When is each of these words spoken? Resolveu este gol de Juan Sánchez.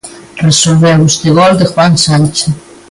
Resolveu 0.45 0.99
este 1.09 1.27
gol 1.37 1.53
de 1.59 1.65
Juan 1.71 1.93
Sánchez. 2.03 2.47